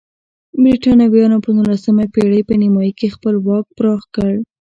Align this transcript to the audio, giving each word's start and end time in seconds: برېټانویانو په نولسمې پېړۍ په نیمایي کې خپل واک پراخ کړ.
برېټانویانو 0.63 1.37
په 1.45 1.49
نولسمې 1.57 2.05
پېړۍ 2.13 2.41
په 2.47 2.53
نیمایي 2.61 2.93
کې 2.99 3.13
خپل 3.15 3.33
واک 3.47 3.65
پراخ 3.77 4.01
کړ. 4.15 4.31